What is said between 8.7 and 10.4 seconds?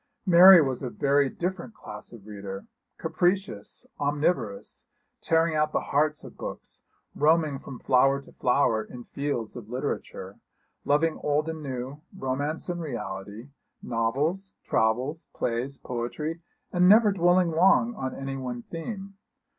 in the fields of literature,